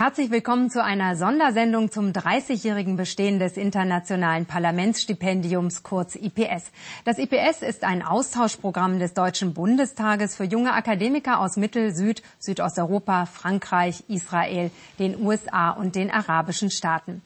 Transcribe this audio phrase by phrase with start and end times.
[0.00, 6.72] Herzlich willkommen zu einer Sondersendung zum 30-jährigen Bestehen des Internationalen Parlamentsstipendiums, kurz IPS.
[7.04, 13.26] Das IPS ist ein Austauschprogramm des Deutschen Bundestages für junge Akademiker aus Mittel-, Süd-, Südosteuropa,
[13.26, 17.20] Frankreich, Israel, den USA und den arabischen Staaten.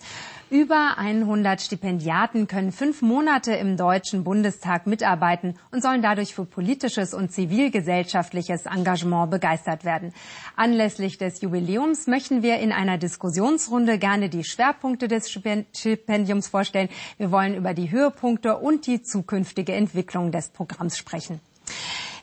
[0.51, 7.15] Über 100 Stipendiaten können fünf Monate im Deutschen Bundestag mitarbeiten und sollen dadurch für politisches
[7.15, 10.12] und zivilgesellschaftliches Engagement begeistert werden.
[10.55, 16.91] Anlässlich des Jubiläums möchten wir in einer Diskussionsrunde gerne die Schwerpunkte des Stipendiums vorstellen.
[17.16, 21.41] Wir wollen über die Höhepunkte und die zukünftige Entwicklung des Programms sprechen.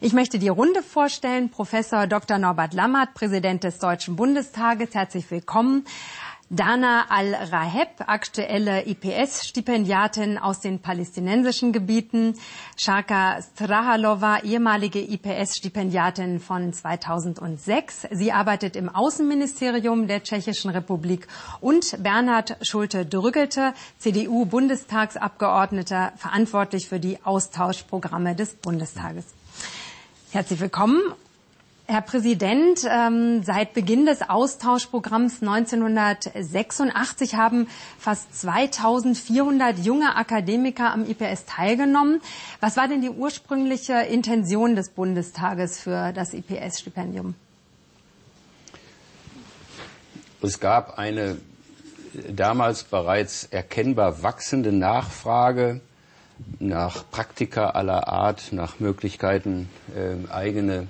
[0.04, 1.50] Ich möchte die Runde vorstellen.
[1.50, 2.40] Professor Dr.
[2.40, 4.96] Norbert Lammert, Präsident des Deutschen Bundestages.
[4.96, 5.86] Herzlich willkommen.
[6.54, 12.38] Dana Al-Raheb, aktuelle IPS-Stipendiatin aus den palästinensischen Gebieten.
[12.76, 18.10] Shaka Strahalova, ehemalige IPS-Stipendiatin von 2006.
[18.12, 21.30] Sie arbeitet im Außenministerium der Tschechischen Republik.
[21.62, 29.24] Und Bernhard Schulte-Drüggelte, CDU-Bundestagsabgeordneter, verantwortlich für die Austauschprogramme des Bundestages.
[30.32, 31.00] Herzlich willkommen.
[31.92, 37.68] Herr Präsident, ähm, seit Beginn des Austauschprogramms 1986 haben
[38.00, 42.22] fast 2400 junge Akademiker am IPS teilgenommen.
[42.62, 47.36] Was war denn die ursprüngliche Intention des Bundestages für das IPS-Stipendium?
[50.42, 51.40] Es gab eine
[52.30, 55.82] damals bereits erkennbar wachsende Nachfrage
[56.60, 60.88] nach Praktika aller Art, nach Möglichkeiten, äh, eigene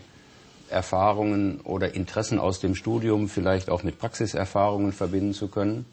[0.72, 5.86] Erfahrungen oder Interessen aus dem Studium vielleicht auch mit Praxiserfahrungen verbinden zu können.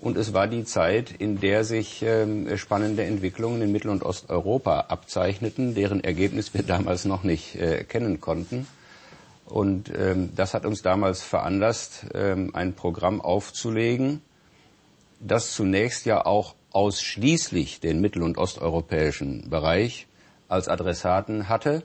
[0.00, 4.86] Und es war die Zeit, in der sich ähm, spannende Entwicklungen in Mittel- und Osteuropa
[4.88, 8.66] abzeichneten, deren Ergebnis wir damals noch nicht äh, kennen konnten.
[9.44, 14.22] Und ähm, das hat uns damals veranlasst, ähm, ein Programm aufzulegen,
[15.18, 20.06] das zunächst ja auch ausschließlich den mittel- und osteuropäischen Bereich
[20.48, 21.82] als Adressaten hatte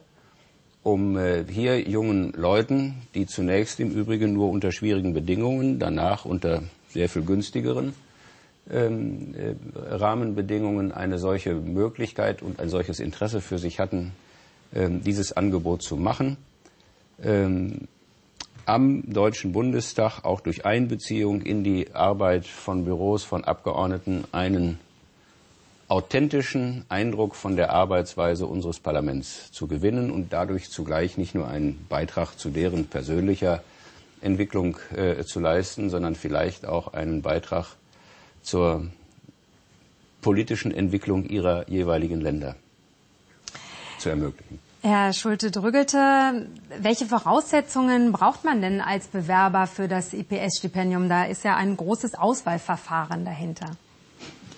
[0.85, 6.61] um äh, hier jungen Leuten, die zunächst im Übrigen nur unter schwierigen Bedingungen, danach unter
[6.89, 7.95] sehr viel günstigeren
[8.69, 14.11] ähm, äh, Rahmenbedingungen eine solche Möglichkeit und ein solches Interesse für sich hatten,
[14.75, 16.37] ähm, dieses Angebot zu machen.
[17.23, 17.87] Ähm,
[18.67, 24.77] am Deutschen Bundestag auch durch Einbeziehung in die Arbeit von Büros von Abgeordneten einen
[25.87, 31.85] authentischen Eindruck von der Arbeitsweise unseres Parlaments zu gewinnen und dadurch zugleich nicht nur einen
[31.87, 33.63] Beitrag zu deren persönlicher
[34.21, 37.67] Entwicklung äh, zu leisten, sondern vielleicht auch einen Beitrag
[38.41, 38.87] zur
[40.21, 42.55] politischen Entwicklung ihrer jeweiligen Länder
[43.99, 44.59] zu ermöglichen.
[44.81, 46.47] Herr Schulte-Drüggelte,
[46.79, 51.09] welche Voraussetzungen braucht man denn als Bewerber für das IPS-Stipendium?
[51.09, 53.71] Da ist ja ein großes Auswahlverfahren dahinter.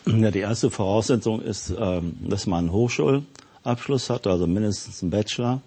[0.07, 5.62] Ja, die erste Voraussetzung ist, ähm, dass man einen Hochschulabschluss hat, also mindestens einen Bachelor.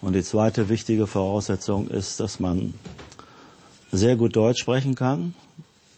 [0.00, 2.74] Und die zweite wichtige Voraussetzung ist, dass man
[3.92, 5.34] sehr gut Deutsch sprechen kann.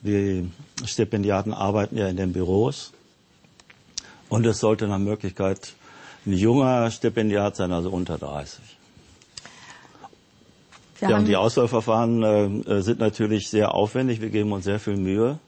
[0.01, 0.51] Die
[0.85, 2.93] Stipendiaten arbeiten ja in den Büros.
[4.29, 5.75] Und es sollte nach Möglichkeit
[6.27, 8.61] ein junger Stipendiat sein, also unter 30.
[11.01, 14.21] Ja, und die Auswahlverfahren äh, sind natürlich sehr aufwendig.
[14.21, 15.39] Wir geben uns sehr viel Mühe.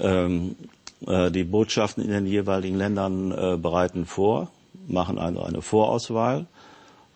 [0.00, 4.50] Ähm, äh, die Botschaften in den jeweiligen Ländern äh, bereiten vor,
[4.86, 6.46] machen also eine Vorauswahl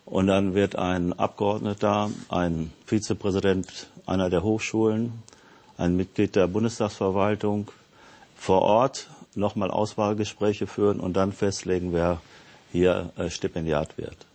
[0.05, 5.11] und dann wird ein Abgeordneter, ein Vizepräsident einer der Hochschulen,
[5.77, 7.71] ein Mitglied der Bundestagsverwaltung
[8.35, 12.21] vor Ort nochmal Auswahlgespräche führen und dann festlegen, wer
[12.71, 14.26] hier äh, Stipendiat wird.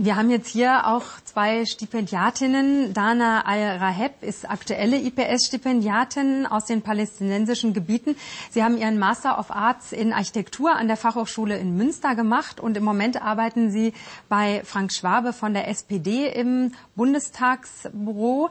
[0.00, 2.94] Wir haben jetzt hier auch zwei Stipendiatinnen.
[2.94, 8.14] Dana Al-Raheb ist aktuelle IPS-Stipendiatin aus den palästinensischen Gebieten.
[8.52, 12.76] Sie haben ihren Master of Arts in Architektur an der Fachhochschule in Münster gemacht und
[12.76, 13.92] im Moment arbeiten Sie
[14.28, 18.50] bei Frank Schwabe von der SPD im Bundestagsbüro.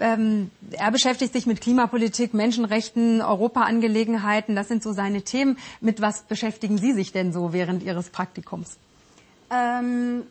[0.00, 4.56] Ähm, er beschäftigt sich mit Klimapolitik, Menschenrechten, Europaangelegenheiten.
[4.56, 5.56] Das sind so seine Themen.
[5.80, 8.76] Mit was beschäftigen Sie sich denn so während Ihres Praktikums?
[9.52, 10.24] Ähm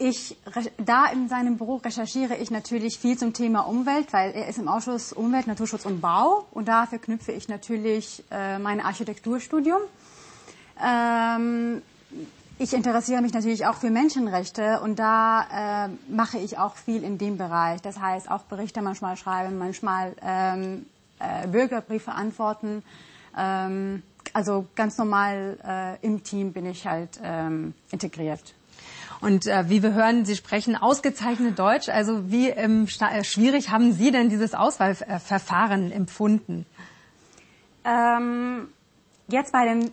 [0.00, 0.38] ich,
[0.78, 4.66] da in seinem Büro recherchiere ich natürlich viel zum Thema Umwelt, weil er ist im
[4.66, 9.80] Ausschuss Umwelt, Naturschutz und Bau und da verknüpfe ich natürlich äh, mein Architekturstudium.
[10.82, 11.82] Ähm,
[12.58, 17.18] ich interessiere mich natürlich auch für Menschenrechte und da äh, mache ich auch viel in
[17.18, 17.82] dem Bereich.
[17.82, 20.86] Das heißt, auch Berichte manchmal schreiben, manchmal ähm,
[21.18, 22.82] äh, Bürgerbriefe antworten.
[23.36, 25.58] Ähm, also ganz normal
[26.02, 28.54] äh, im Team bin ich halt ähm, integriert.
[29.20, 31.88] Und äh, wie wir hören, Sie sprechen ausgezeichnet Deutsch.
[31.88, 36.64] Also wie ähm, äh, schwierig haben Sie denn dieses Auswahlverfahren empfunden?
[37.84, 38.68] Ähm,
[39.28, 39.90] jetzt bei dem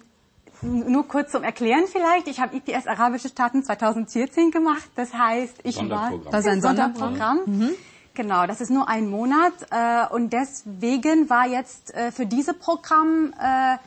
[0.61, 2.27] nur kurz zum Erklären vielleicht.
[2.27, 4.89] Ich habe IPS Arabische Staaten 2014 gemacht.
[4.95, 7.41] Das heißt, ich war das ist ein Sonderprogramm.
[7.45, 7.69] Mhm.
[8.15, 13.31] Genau, das ist nur ein Monat äh, und deswegen war jetzt äh, für diese Programm
[13.39, 13.77] äh,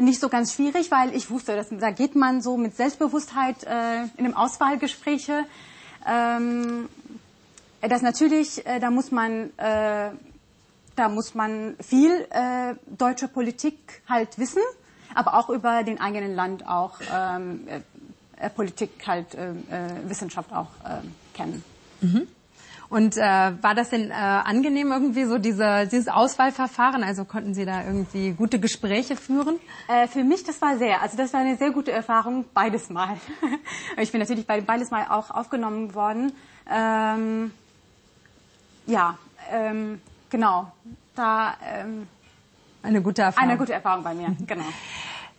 [0.00, 4.04] nicht so ganz schwierig, weil ich wusste, dass, da geht man so mit Selbstbewusstheit äh,
[4.16, 5.44] in einem Auswahlgespräche.
[6.06, 6.88] Ähm,
[7.80, 10.10] das natürlich, äh, da muss man, äh,
[10.96, 14.62] da muss man viel äh, deutsche Politik halt wissen,
[15.14, 17.66] aber auch über den eigenen Land auch ähm,
[18.36, 19.54] äh, Politik halt äh, äh,
[20.08, 21.00] Wissenschaft auch äh,
[21.34, 21.62] kennen.
[22.00, 22.28] Mhm.
[22.92, 27.02] Und äh, war das denn äh, angenehm irgendwie so diese, dieses Auswahlverfahren?
[27.02, 29.58] Also konnten Sie da irgendwie gute Gespräche führen?
[29.88, 33.16] Äh, für mich das war sehr, also das war eine sehr gute Erfahrung beides Mal.
[33.96, 36.32] ich bin natürlich bei beides Mal auch aufgenommen worden.
[36.70, 37.50] Ähm,
[38.86, 39.16] ja,
[39.50, 39.98] ähm,
[40.28, 40.70] genau.
[41.14, 42.06] Da ähm,
[42.82, 43.48] eine gute Erfahrung.
[43.48, 44.66] Eine gute Erfahrung bei mir, genau.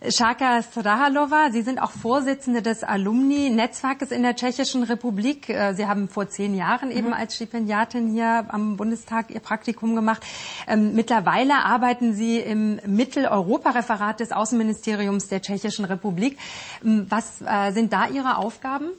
[0.10, 5.48] Shaka Strahalova, Sie sind auch Vorsitzende des Alumni-Netzwerkes in der Tschechischen Republik.
[5.48, 7.14] Äh, Sie haben vor zehn Jahren eben mhm.
[7.14, 10.22] als Stipendiatin hier am Bundestag Ihr Praktikum gemacht.
[10.68, 16.38] Ähm, mittlerweile arbeiten Sie im Mitteleuropa-Referat des Außenministeriums der Tschechischen Republik.
[16.84, 18.90] Ähm, was äh, sind da Ihre Aufgaben?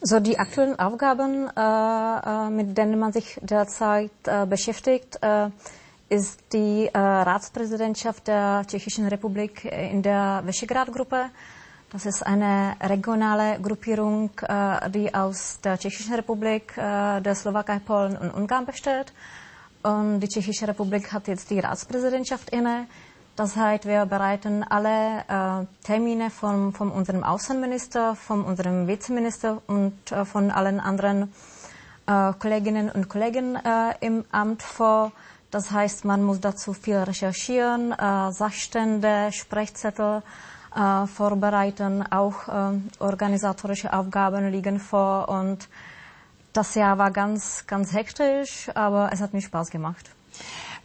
[0.00, 4.10] So die aktuellen Aufgaben, äh, mit denen man sich derzeit
[4.48, 5.18] beschäftigt,
[6.10, 11.26] ist die äh, Ratspräsidentschaft der Tschechischen Republik in der Visegrad-Gruppe.
[11.92, 18.16] Das ist eine regionale Gruppierung, äh, die aus der Tschechischen Republik, äh, der Slowakei, Polen
[18.16, 19.12] und Ungarn besteht.
[19.84, 22.86] Und die Tschechische Republik hat jetzt die Ratspräsidentschaft inne.
[23.36, 30.50] Das heißt, wir bereiten alle Termine von, von unserem Außenminister, von unserem Vizeminister und von
[30.50, 31.32] allen anderen
[32.04, 33.56] Kolleginnen und Kollegen
[34.00, 35.12] im Amt vor.
[35.50, 40.22] Das heißt, man muss dazu viel recherchieren, äh, Sachstände, Sprechzettel
[40.74, 45.68] äh, vorbereiten, auch äh, organisatorische Aufgaben liegen vor und
[46.52, 50.10] das Jahr war ganz, ganz hektisch, aber es hat mir Spaß gemacht.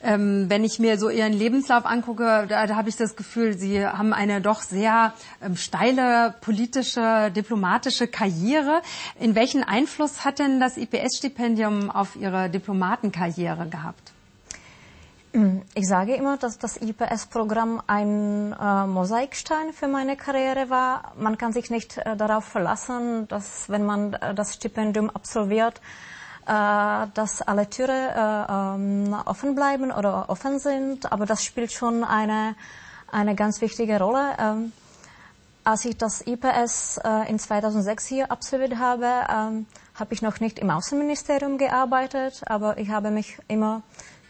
[0.03, 3.85] Ähm, wenn ich mir so Ihren Lebenslauf angucke, da, da habe ich das Gefühl, Sie
[3.85, 8.81] haben eine doch sehr ähm, steile politische, diplomatische Karriere.
[9.19, 14.14] In welchen Einfluss hat denn das IPS-Stipendium auf Ihre Diplomatenkarriere gehabt?
[15.73, 21.11] Ich sage immer, dass das IPS-Programm ein äh, Mosaikstein für meine Karriere war.
[21.17, 25.81] Man kann sich nicht äh, darauf verlassen, dass wenn man äh, das Stipendium absolviert,
[26.47, 31.11] äh, dass alle Türen äh, ähm, offen bleiben oder offen sind.
[31.11, 32.55] Aber das spielt schon eine,
[33.11, 34.37] eine ganz wichtige Rolle.
[34.39, 34.71] Ähm,
[35.65, 39.65] als ich das IPS äh, in 2006 hier absolviert habe, ähm,
[39.95, 43.81] habe ich noch nicht im Außenministerium gearbeitet, aber ich habe mich immer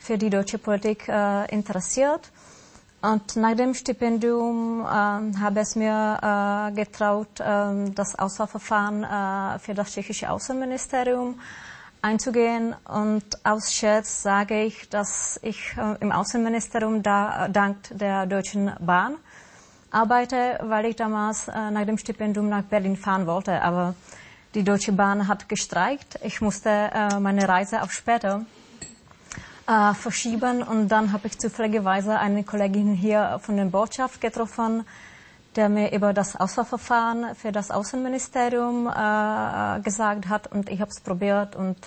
[0.05, 2.31] für die deutsche Politik äh, interessiert.
[3.01, 9.73] Und nach dem Stipendium äh, habe es mir äh, getraut, äh, das Auswahlverfahren äh, für
[9.73, 11.39] das tschechische Außenministerium
[12.03, 12.75] einzugehen.
[12.87, 19.15] Und aus Scherz sage ich, dass ich äh, im Außenministerium da, dank der Deutschen Bahn
[19.89, 23.61] arbeite, weil ich damals äh, nach dem Stipendium nach Berlin fahren wollte.
[23.61, 23.95] Aber
[24.53, 26.19] die Deutsche Bahn hat gestreikt.
[26.23, 26.89] Ich musste
[27.19, 28.45] meine Reise auf später
[29.67, 30.63] äh, verschieben.
[30.63, 34.85] Und dann habe ich zufälligerweise eine Kollegin hier von der Botschaft getroffen,
[35.55, 40.47] der mir über das Auswahlverfahren für das Außenministerium äh, gesagt hat.
[40.51, 41.77] Und ich habe es probiert und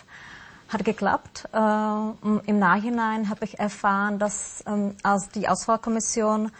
[0.69, 1.49] hat geklappt.
[1.53, 6.51] Äh, Im Nachhinein habe ich erfahren, dass ähm, als die Auswahlkommission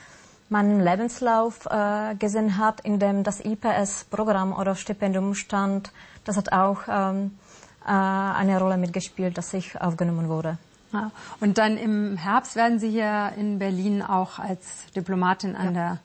[0.49, 5.93] meinen Lebenslauf äh, gesehen hat, in dem das IPS-Programm oder Stipendium stand,
[6.25, 7.39] das hat auch ähm,
[7.85, 10.59] äh, eine Rolle mitgespielt, dass ich aufgenommen wurde.
[10.93, 11.11] Ja.
[11.41, 15.73] Und dann im Herbst werden Sie hier in Berlin auch als Diplomatin an ja.
[15.73, 15.99] der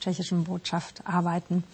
[0.00, 1.64] tschechischen Botschaft arbeiten.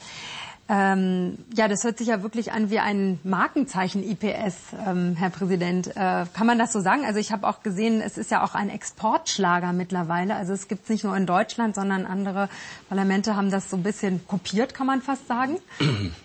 [0.66, 5.88] Ähm, ja, das hört sich ja wirklich an wie ein Markenzeichen IPS, ähm, Herr Präsident.
[5.88, 7.04] Äh, kann man das so sagen?
[7.04, 10.34] Also ich habe auch gesehen, es ist ja auch ein Exportschlager mittlerweile.
[10.34, 12.48] Also es gibt es nicht nur in Deutschland, sondern andere
[12.88, 15.58] Parlamente haben das so ein bisschen kopiert, kann man fast sagen.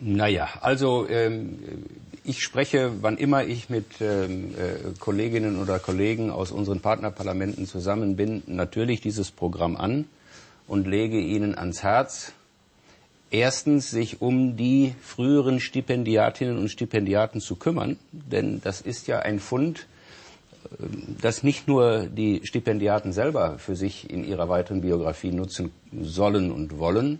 [0.00, 1.58] Naja, also ähm,
[2.24, 8.16] ich spreche, wann immer ich mit ähm, äh, Kolleginnen oder Kollegen aus unseren Partnerparlamenten zusammen
[8.16, 10.06] bin, natürlich dieses Programm an
[10.66, 12.32] und lege ihnen ans Herz,
[13.30, 19.38] erstens sich um die früheren Stipendiatinnen und Stipendiaten zu kümmern, denn das ist ja ein
[19.38, 19.86] Fund,
[20.64, 20.84] äh,
[21.20, 26.78] das nicht nur die Stipendiaten selber für sich in ihrer weiteren Biografie nutzen sollen und
[26.78, 27.18] wollen,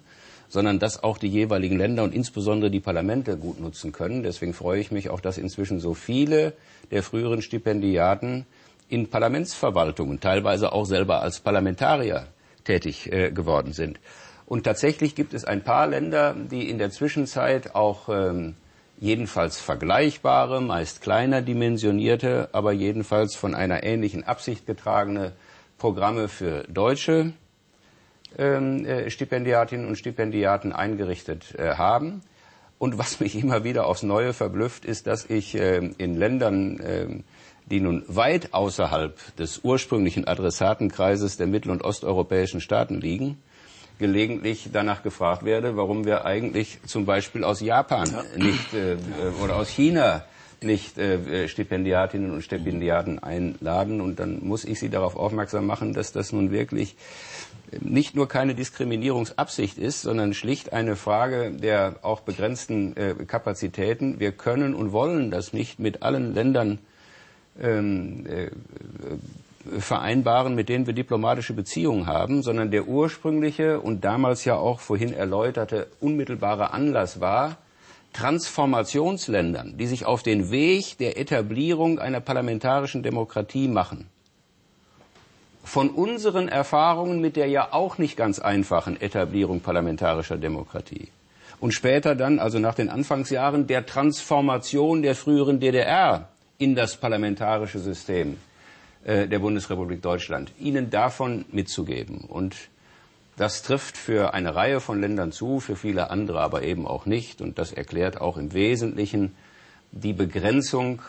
[0.50, 4.24] sondern das auch die jeweiligen Länder und insbesondere die Parlamente gut nutzen können.
[4.24, 6.52] Deswegen freue ich mich auch, dass inzwischen so viele
[6.90, 8.44] der früheren Stipendiaten
[8.88, 12.26] in Parlamentsverwaltungen, teilweise auch selber als Parlamentarier
[12.64, 14.00] tätig äh, geworden sind.
[14.44, 18.56] Und tatsächlich gibt es ein paar Länder, die in der Zwischenzeit auch ähm,
[18.98, 25.32] jedenfalls vergleichbare, meist kleiner dimensionierte, aber jedenfalls von einer ähnlichen Absicht getragene
[25.78, 27.32] Programme für deutsche
[28.36, 32.22] Stipendiatinnen und Stipendiaten eingerichtet äh, haben.
[32.80, 37.06] Und was mich immer wieder aufs Neue verblüfft, ist, dass ich äh, in Ländern, äh,
[37.66, 43.36] die nun weit außerhalb des ursprünglichen Adressatenkreises der mittel- und osteuropäischen Staaten liegen,
[43.98, 48.24] gelegentlich danach gefragt werde, warum wir eigentlich zum Beispiel aus Japan ja.
[48.42, 48.96] nicht äh,
[49.44, 50.24] oder aus China
[50.62, 54.00] nicht äh, Stipendiatinnen und Stipendiaten einladen.
[54.00, 56.96] Und dann muss ich sie darauf aufmerksam machen, dass das nun wirklich
[57.80, 64.18] nicht nur keine Diskriminierungsabsicht ist, sondern schlicht eine Frage der auch begrenzten äh, Kapazitäten.
[64.20, 66.78] Wir können und wollen das nicht mit allen Ländern
[67.60, 68.50] ähm, äh,
[69.78, 75.12] vereinbaren, mit denen wir diplomatische Beziehungen haben, sondern der ursprüngliche und damals ja auch vorhin
[75.12, 77.58] erläuterte unmittelbare Anlass war,
[78.12, 84.06] Transformationsländern, die sich auf den Weg der Etablierung einer parlamentarischen Demokratie machen,
[85.62, 91.08] von unseren Erfahrungen mit der ja auch nicht ganz einfachen Etablierung parlamentarischer Demokratie
[91.60, 97.78] und später dann, also nach den Anfangsjahren, der Transformation der früheren DDR in das parlamentarische
[97.78, 98.38] System
[99.04, 102.22] äh, der Bundesrepublik Deutschland, ihnen davon mitzugeben.
[102.22, 102.56] Und
[103.36, 107.40] das trifft für eine Reihe von Ländern zu, für viele andere aber eben auch nicht.
[107.40, 109.34] Und das erklärt auch im Wesentlichen
[109.92, 111.02] die Begrenzung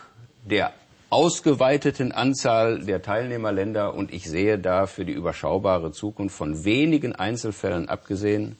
[0.44, 0.72] der
[1.12, 3.94] ausgeweiteten Anzahl der Teilnehmerländer.
[3.94, 8.56] Und ich sehe da für die überschaubare Zukunft von wenigen Einzelfällen abgesehen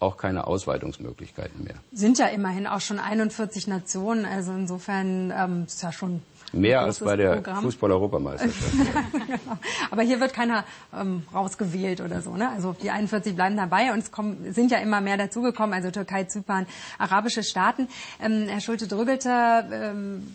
[0.00, 1.76] auch keine Ausweitungsmöglichkeiten mehr.
[1.92, 6.20] Sind ja immerhin auch schon 41 Nationen, also insofern ähm, ist ja schon
[6.54, 8.72] Mehr als bei der Fußball-Europameisterschaft.
[9.12, 9.58] genau.
[9.90, 10.64] Aber hier wird keiner
[10.98, 12.36] ähm, rausgewählt oder so.
[12.36, 12.48] Ne?
[12.50, 16.24] Also die 41 bleiben dabei und es kommen, sind ja immer mehr dazugekommen, also Türkei,
[16.24, 16.66] Zypern,
[16.98, 17.88] arabische Staaten.
[18.22, 19.28] Ähm, Herr Schulte-Drübelte,
[19.72, 20.34] ähm,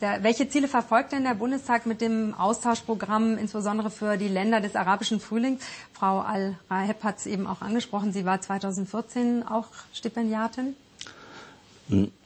[0.00, 4.76] der, welche Ziele verfolgt denn der Bundestag mit dem Austauschprogramm, insbesondere für die Länder des
[4.76, 5.62] arabischen Frühlings?
[5.92, 10.74] Frau Al-Raheb hat es eben auch angesprochen, sie war 2014 auch Stipendiatin.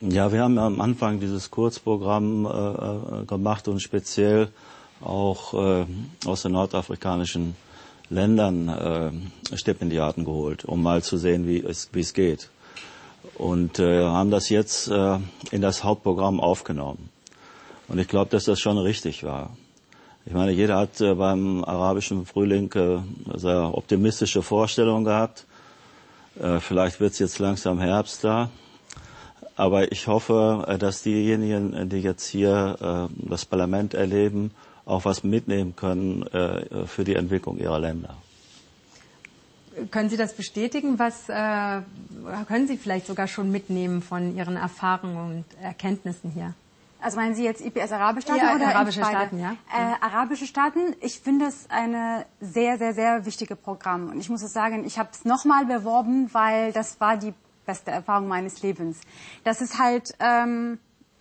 [0.00, 4.48] Ja, wir haben am Anfang dieses Kurzprogramm äh, äh, gemacht und speziell
[5.00, 5.86] auch äh,
[6.26, 7.54] aus den nordafrikanischen
[8.10, 12.50] Ländern äh, Stipendiaten geholt, um mal zu sehen, wie es, wie es geht.
[13.36, 15.18] Und äh, haben das jetzt äh,
[15.52, 17.08] in das Hauptprogramm aufgenommen.
[17.86, 19.56] Und ich glaube, dass das schon richtig war.
[20.26, 22.98] Ich meine, jeder hat äh, beim arabischen Frühling äh,
[23.38, 25.46] sehr optimistische Vorstellungen gehabt.
[26.40, 28.50] Äh, vielleicht wird es jetzt langsam Herbst da.
[29.62, 34.50] Aber ich hoffe, äh, dass diejenigen, äh, die jetzt hier äh, das Parlament erleben,
[34.84, 36.24] auch was mitnehmen können
[36.86, 38.16] für die Entwicklung ihrer Länder.
[39.92, 40.98] Können Sie das bestätigen?
[40.98, 41.82] Was äh,
[42.48, 46.54] können Sie vielleicht sogar schon mitnehmen von Ihren Erfahrungen und Erkenntnissen hier?
[47.00, 49.52] Also meinen Sie jetzt IPS arabische Staaten ja, oder arabische Staaten, ja?
[49.72, 50.96] Äh, arabische Staaten.
[51.00, 54.10] Ich finde es eine sehr, sehr, sehr wichtige Programm.
[54.10, 57.34] Und ich muss es sagen, ich habe es nochmal beworben, weil das war die
[57.66, 58.98] beste Erfahrung meines Lebens.
[59.44, 60.78] Das ist halt, ähm,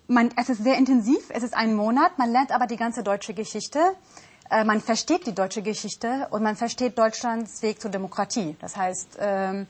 [0.08, 3.34] man, es ist sehr intensiv, es ist ein Monat, man lernt aber die ganze deutsche
[3.34, 3.80] Geschichte,
[4.50, 8.58] äh, man versteht die deutsche Geschichte und man versteht Deutschlands Weg zur Demokratie.
[8.60, 9.68] Das heißt, ähm,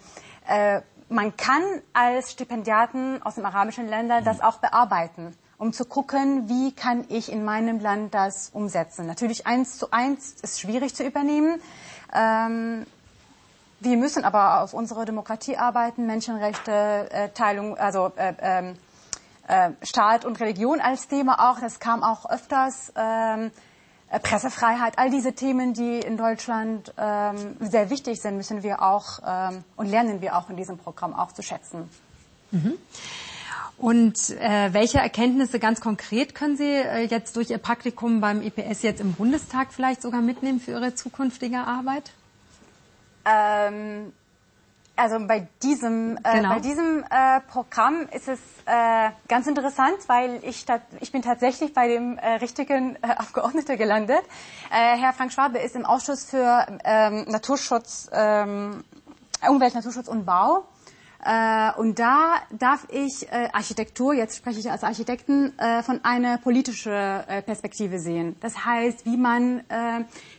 [0.47, 1.61] äh, man kann
[1.93, 7.31] als Stipendiaten aus den arabischen Ländern das auch bearbeiten, um zu gucken, wie kann ich
[7.31, 9.05] in meinem Land das umsetzen.
[9.05, 11.61] Natürlich eins zu eins ist schwierig zu übernehmen.
[12.13, 12.85] Ähm,
[13.81, 16.71] wir müssen aber auf unsere Demokratie arbeiten, Menschenrechte,
[17.11, 18.77] äh, Teilung, also äh, ähm,
[19.47, 21.59] äh, Staat und Religion als Thema auch.
[21.59, 22.93] Das kam auch öfters.
[22.95, 23.51] Ähm,
[24.09, 29.19] äh, Pressefreiheit, all diese Themen, die in Deutschland ähm, sehr wichtig sind, müssen wir auch
[29.77, 31.89] und lernen wir auch in diesem Programm auch zu schätzen.
[32.51, 32.73] Mhm.
[33.81, 38.83] Und äh, welche Erkenntnisse ganz konkret können Sie äh, jetzt durch Ihr Praktikum beim IPS
[38.83, 42.11] jetzt im Bundestag vielleicht sogar mitnehmen für Ihre zukünftige Arbeit?
[43.25, 44.13] Ähm,
[45.01, 46.49] also bei diesem, äh, genau.
[46.49, 50.65] bei diesem äh, Programm ist es äh, ganz interessant, weil ich,
[50.99, 54.21] ich bin tatsächlich bei dem äh, richtigen äh, Abgeordneten gelandet.
[54.69, 58.83] Äh, Herr Frank Schwabe ist im Ausschuss für ähm, Naturschutz, ähm,
[59.49, 60.65] Umwelt, Naturschutz und Bau.
[61.77, 66.91] Und da darf ich Architektur, jetzt spreche ich als Architekten, von einer politischen
[67.45, 68.35] Perspektive sehen.
[68.39, 69.63] Das heißt, wie man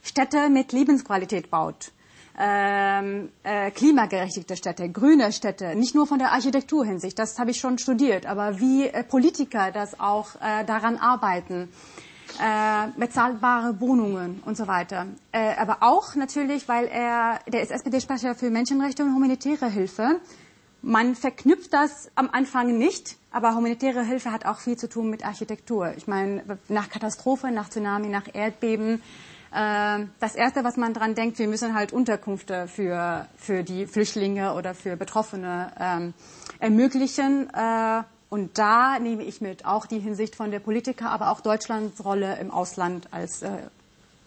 [0.03, 1.93] Städte mit Lebensqualität baut
[2.39, 7.79] ähm, äh, klimagerechtigte Städte, grüne Städte, nicht nur von der Architekturhinsicht, das habe ich schon
[7.79, 11.69] studiert, aber wie äh, Politiker das auch äh, daran arbeiten,
[12.39, 15.07] äh, bezahlbare Wohnungen und so weiter.
[15.33, 20.21] Äh, aber auch natürlich, weil er, der ist SPD-Sprecher für Menschenrechte und humanitäre Hilfe.
[20.81, 25.25] Man verknüpft das am Anfang nicht, aber humanitäre Hilfe hat auch viel zu tun mit
[25.25, 25.93] Architektur.
[25.97, 29.03] Ich meine, nach Katastrophe, nach Tsunami, nach Erdbeben,
[29.53, 34.75] das Erste, was man dran denkt, wir müssen halt Unterkünfte für, für die Flüchtlinge oder
[34.75, 36.15] für Betroffene ähm,
[36.59, 37.51] ermöglichen.
[37.53, 42.03] Äh, und da nehme ich mit auch die Hinsicht von der Politiker, aber auch Deutschlands
[42.03, 43.51] Rolle im Ausland als äh,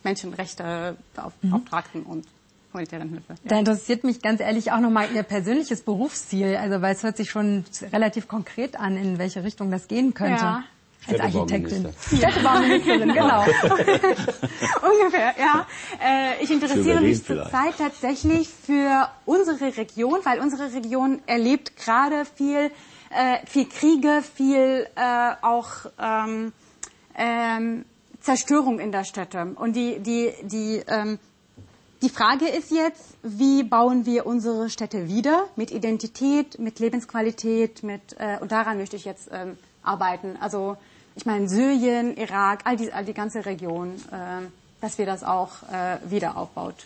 [0.04, 2.08] Menschenrechtebeauftragten mhm.
[2.08, 2.28] und
[2.72, 3.34] humanitären Hilfe.
[3.34, 3.36] Ja.
[3.46, 7.32] Da interessiert mich ganz ehrlich auch nochmal Ihr persönliches Berufsziel, also weil es hört sich
[7.32, 10.44] schon relativ konkret an, in welche Richtung das gehen könnte.
[10.44, 10.64] Ja
[11.08, 11.88] als Architektin.
[12.08, 13.42] Städtebauministerin, genau.
[14.82, 15.68] Ungefähr, ja.
[16.04, 22.72] Äh, ich interessiere mich zurzeit tatsächlich für unsere Region, weil unsere Region erlebt gerade viel,
[23.10, 25.70] äh, viel Kriege, viel äh, auch
[26.00, 26.54] ähm,
[27.18, 27.86] ähm,
[28.22, 29.54] Zerstörung in der Städte.
[29.56, 31.20] Und die, die, die, ähm,
[32.02, 38.16] die Frage ist jetzt, wie bauen wir unsere Städte wieder mit Identität, mit Lebensqualität, mit
[38.18, 40.38] äh, und daran möchte ich jetzt ähm, arbeiten.
[40.40, 40.78] Also
[41.16, 44.46] ich meine Syrien, Irak, all die, all die ganze Region, äh,
[44.82, 46.86] dass wir das auch äh, wieder aufbaut.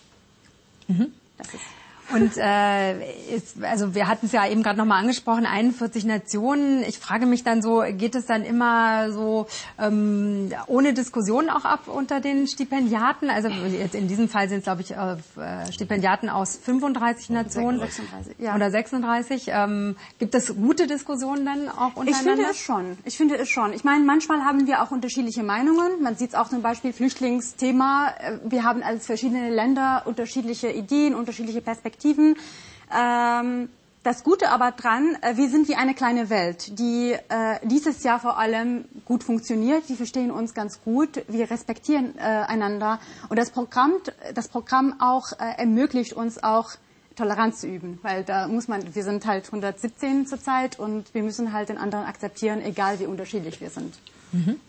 [0.87, 1.13] Mhm.
[1.37, 1.63] Das ist
[2.11, 6.83] und äh, ist, also wir hatten es ja eben gerade nochmal angesprochen, 41 Nationen.
[6.83, 9.45] Ich frage mich dann so, geht es dann immer so
[9.79, 13.29] ähm, ohne Diskussion auch ab unter den Stipendiaten?
[13.29, 18.35] Also jetzt in diesem Fall sind es, glaube ich, äh, Stipendiaten aus 35 Nationen 36,
[18.39, 18.55] ja.
[18.55, 19.45] oder 36.
[19.49, 22.09] Ähm, gibt es gute Diskussionen dann auch untereinander?
[22.09, 22.97] Ich finde es schon.
[23.05, 23.73] Ich finde es schon.
[23.73, 26.01] Ich meine, manchmal haben wir auch unterschiedliche Meinungen.
[26.01, 28.13] Man sieht es auch zum Beispiel Flüchtlingsthema.
[28.45, 31.98] Wir haben als verschiedene Länder unterschiedliche Ideen, unterschiedliche Perspektiven.
[31.99, 32.35] Perspektiven.
[32.95, 33.69] Ähm,
[34.01, 38.19] das Gute aber dran, äh, wir sind wie eine kleine Welt, die äh, dieses Jahr
[38.19, 39.89] vor allem gut funktioniert.
[39.89, 41.23] Die verstehen uns ganz gut.
[41.27, 42.99] Wir respektieren äh, einander.
[43.27, 43.93] Und das Programm,
[44.33, 46.71] das Programm auch äh, ermöglicht uns auch
[47.15, 51.51] Toleranz zu üben, weil da muss man, wir sind halt 117 zurzeit und wir müssen
[51.51, 53.95] halt den anderen akzeptieren, egal wie unterschiedlich wir sind.
[54.31, 54.61] Mhm.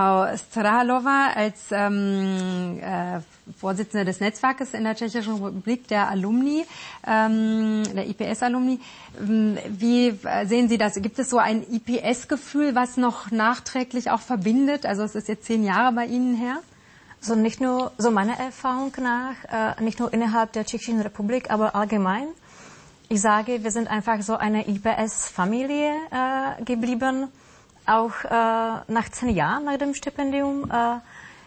[0.00, 3.20] Frau Strahalova als ähm, äh,
[3.58, 6.64] Vorsitzende des Netzwerkes in der Tschechischen Republik, der Alumni,
[7.06, 8.80] ähm, der IPS-Alumni.
[9.20, 10.94] Ähm, wie sehen Sie das?
[10.94, 14.86] Gibt es so ein IPS-Gefühl, was noch nachträglich auch verbindet?
[14.86, 16.60] Also es ist jetzt zehn Jahre bei Ihnen her.
[17.20, 21.74] So nicht nur, so meiner Erfahrung nach, äh, nicht nur innerhalb der Tschechischen Republik, aber
[21.74, 22.28] allgemein.
[23.10, 27.28] Ich sage, wir sind einfach so eine IPS-Familie äh, geblieben
[27.90, 30.70] auch äh, nach zehn Jahren nach dem Stipendium.
[30.70, 31.00] Äh,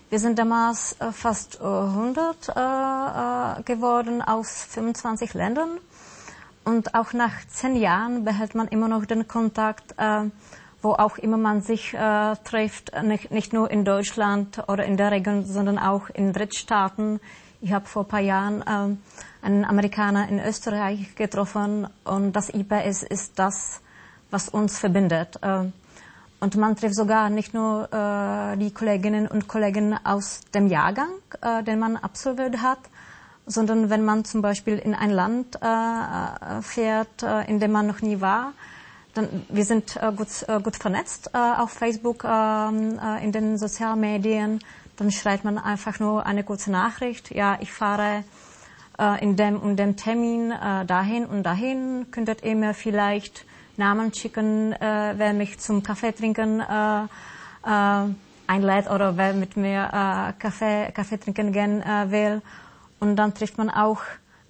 [0.09, 5.79] wir sind damals äh, fast 100 äh, äh, geworden aus 25 Ländern.
[6.65, 10.29] Und auch nach zehn Jahren behält man immer noch den Kontakt, äh,
[10.81, 15.11] wo auch immer man sich äh, trifft, nicht, nicht nur in Deutschland oder in der
[15.11, 17.21] Region, sondern auch in Drittstaaten.
[17.61, 23.03] Ich habe vor ein paar Jahren äh, einen Amerikaner in Österreich getroffen und das IPS
[23.03, 23.81] ist das,
[24.29, 25.39] was uns verbindet.
[26.43, 31.09] Äh, und man trifft sogar nicht nur äh, die Kolleginnen und Kollegen aus dem Jahrgang,
[31.41, 32.79] äh, den man absolviert hat,
[33.45, 38.01] sondern wenn man zum Beispiel in ein Land äh, fährt, äh, in dem man noch
[38.01, 38.53] nie war,
[39.13, 43.57] dann wir sind äh, gut, äh, gut vernetzt äh, auf Facebook, ähm, äh, in den
[43.57, 44.59] Sozialmedien.
[44.97, 47.33] Dann schreibt man einfach nur eine kurze Nachricht.
[47.33, 48.23] Ja, ich fahre
[48.97, 52.07] äh, in dem und dem Termin äh, dahin und dahin.
[52.09, 53.45] Könntet ihr mir vielleicht
[53.77, 57.03] Namen schicken, äh, wer mich zum Kaffee trinken äh,
[57.65, 58.09] äh,
[58.47, 62.41] einlädt oder wer mit mir äh, Kaffee, Kaffee trinken gehen äh, will.
[62.99, 64.01] Und dann trifft man auch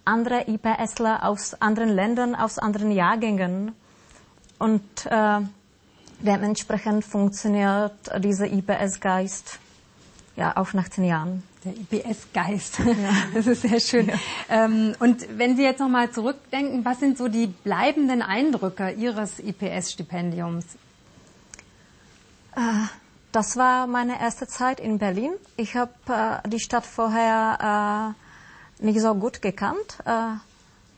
[0.06, 3.74] andere IPSler aus anderen Ländern, aus anderen Jahrgängen.
[4.60, 5.40] Und äh,
[6.20, 9.60] dementsprechend funktioniert dieser IPS-Geist
[10.36, 11.44] ja auch nach zehn Jahren.
[11.66, 12.80] Der IPS-Geist.
[12.80, 12.94] Ja.
[13.34, 14.08] Das ist sehr schön.
[14.08, 14.16] Ja.
[14.50, 20.66] Ähm, und wenn Sie jetzt nochmal zurückdenken, was sind so die bleibenden Eindrücke Ihres IPS-Stipendiums?
[22.56, 22.60] Äh,
[23.32, 25.32] das war meine erste Zeit in Berlin.
[25.58, 28.14] Ich habe äh, die Stadt vorher
[28.80, 30.00] äh, nicht so gut gekannt.
[30.06, 30.36] Äh,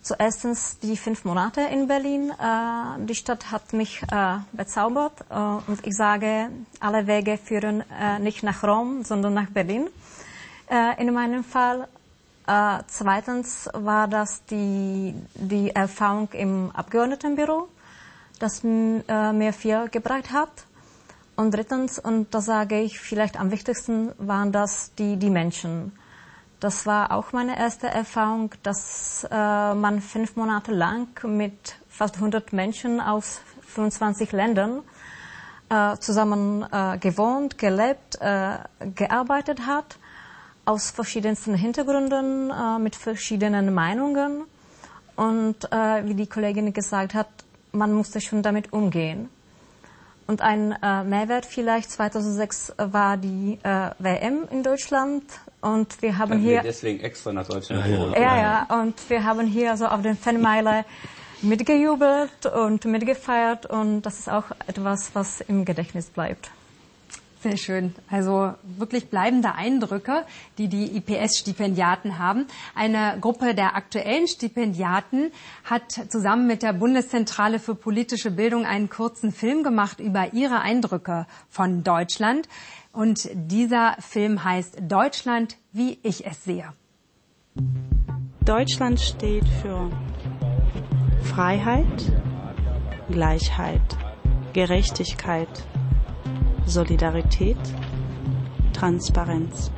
[0.06, 2.32] zuerst die fünf Monate in Berlin.
[2.32, 6.50] Äh, die Stadt hat mich äh, bezaubert äh, und ich sage,
[6.80, 7.84] alle Wege führen
[8.22, 9.88] nicht nach Rom, sondern nach Berlin
[10.70, 11.88] äh, in meinem Fall.
[12.48, 17.68] Äh, zweitens war das die, die Erfahrung im Abgeordnetenbüro,
[18.40, 20.52] das äh, mir viel gebracht hat.
[21.36, 25.92] Und drittens, und das sage ich vielleicht am wichtigsten, waren das die, die Menschen.
[26.60, 32.54] Das war auch meine erste Erfahrung, dass äh, man fünf Monate lang mit fast 100
[32.54, 34.82] Menschen aus 25 Ländern
[35.70, 38.58] äh, zusammen äh, gewohnt, gelebt, äh,
[38.96, 39.98] gearbeitet hat,
[40.66, 44.44] aus verschiedensten Hintergründen, äh, mit verschiedenen Meinungen.
[45.16, 47.30] Und äh, wie die Kollegin gesagt hat,
[47.72, 49.30] man musste schon damit umgehen.
[50.28, 55.24] Und ein äh, Mehrwert vielleicht 2006 war die äh, WM in Deutschland
[55.62, 57.86] und wir haben hier deswegen extra nach Deutschland.
[57.86, 60.84] Ja, ja, ja, und wir haben hier so auf den Fanmeile
[61.44, 66.50] mitgejubelt und mitgefeiert und das ist auch etwas, was im Gedächtnis bleibt.
[67.46, 67.94] Sehr schön.
[68.10, 70.26] Also wirklich bleibende Eindrücke,
[70.58, 72.48] die die IPS-Stipendiaten haben.
[72.74, 75.32] Eine Gruppe der aktuellen Stipendiaten
[75.64, 81.28] hat zusammen mit der Bundeszentrale für politische Bildung einen kurzen Film gemacht über ihre Eindrücke
[81.48, 82.50] von Deutschland.
[82.92, 86.74] Und dieser Film heißt Deutschland, wie ich es sehe.
[88.44, 89.92] Deutschland steht für
[91.22, 92.12] Freiheit,
[93.12, 93.84] Gleichheit,
[94.54, 95.64] Gerechtigkeit,
[96.68, 97.58] Solidarität,
[98.74, 99.72] Transparenz.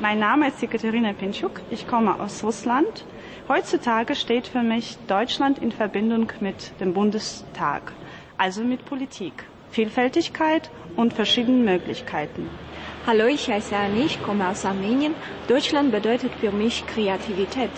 [0.00, 3.04] Mein Name ist Ekaterina Pinchuk, ich komme aus Russland.
[3.48, 7.92] Heutzutage steht für mich Deutschland in Verbindung mit dem Bundestag,
[8.38, 12.48] also mit Politik, Vielfältigkeit und verschiedenen Möglichkeiten.
[13.06, 15.14] Hallo, ich heiße Anni, ich komme aus Armenien.
[15.48, 17.70] Deutschland bedeutet für mich Kreativität.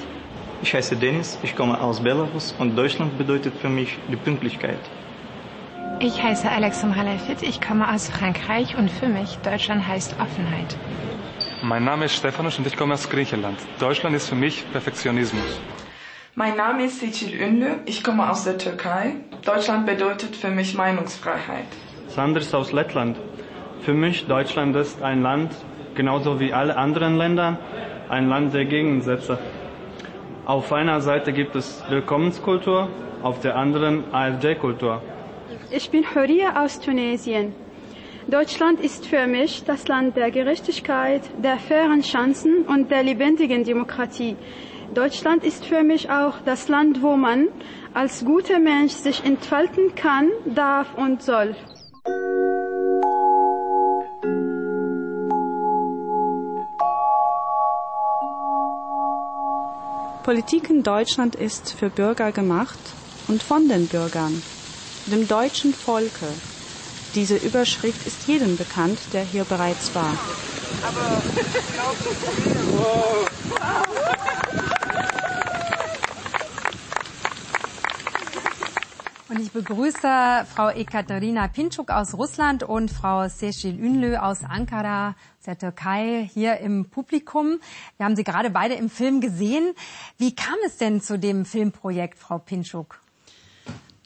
[0.63, 4.79] Ich heiße Dennis, ich komme aus Belarus und Deutschland bedeutet für mich die Pünktlichkeit.
[6.01, 10.77] Ich heiße Alexandra Lefit, ich komme aus Frankreich und für mich Deutschland heißt Offenheit.
[11.63, 13.59] Mein Name ist Stefanos und ich komme aus Griechenland.
[13.79, 15.61] Deutschland ist für mich Perfektionismus.
[16.35, 19.17] Mein Name ist Seçil Ünlü, ich komme aus der Türkei.
[19.45, 21.67] Deutschland bedeutet für mich Meinungsfreiheit.
[22.09, 23.17] Sanders aus Lettland.
[23.83, 25.53] Für mich Deutschland ist ein Land,
[25.95, 27.59] genauso wie alle anderen Länder,
[28.09, 29.39] ein Land der Gegensätze.
[30.47, 32.89] Auf einer Seite gibt es Willkommenskultur,
[33.23, 35.01] auf der anderen AfD-Kultur.
[35.75, 37.55] Ich bin Horia aus Tunesien.
[38.29, 44.37] Deutschland ist für mich das Land der Gerechtigkeit, der fairen Chancen und der lebendigen Demokratie.
[44.93, 47.49] Deutschland ist für mich auch das Land, wo man
[47.95, 51.57] als guter Mensch sich entfalten kann, darf und soll.
[60.23, 62.79] Politik in Deutschland ist für Bürger gemacht
[63.27, 64.43] und von den Bürgern
[65.07, 66.27] dem deutschen Volke.
[67.15, 70.17] Diese Überschrift ist jedem bekannt, der hier bereits war.
[79.29, 85.15] Und ich begrüße Frau Ekaterina Pinchuk aus Russland und Frau Seçil Ünlü aus Ankara,
[85.47, 87.59] der Türkei, hier im Publikum.
[87.97, 89.75] Wir haben Sie gerade beide im Film gesehen.
[90.19, 93.02] Wie kam es denn zu dem Filmprojekt, Frau Pinchuk?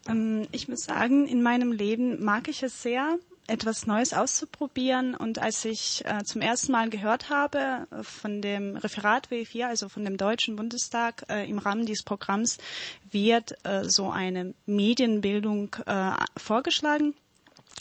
[0.08, 5.14] Ähm, ich muss sagen, in meinem Leben mag ich es sehr, etwas Neues auszuprobieren.
[5.14, 10.04] Und als ich äh, zum ersten Mal gehört habe von dem Referat W4, also von
[10.04, 12.58] dem Deutschen Bundestag, äh, im Rahmen dieses Programms
[13.10, 17.14] wird äh, so eine Medienbildung äh, vorgeschlagen,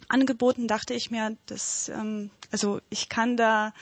[0.08, 3.74] angeboten, dachte ich mir, dass, ähm, also ich kann da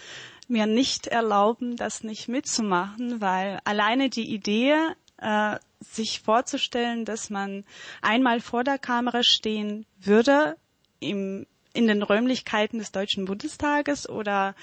[0.47, 4.75] mir nicht erlauben, das nicht mitzumachen, weil alleine die Idee,
[5.17, 7.63] äh, sich vorzustellen, dass man
[8.01, 10.57] einmal vor der Kamera stehen würde,
[10.99, 14.55] im, in den Räumlichkeiten des Deutschen Bundestages oder